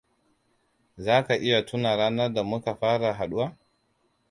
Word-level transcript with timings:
Za 0.97 1.23
ka 1.23 1.35
iya 1.37 1.65
tuna 1.65 1.95
ranar 1.95 2.33
da 2.33 2.43
muka 2.43 2.75
fara 2.75 3.13
haɗuwa? 3.13 3.57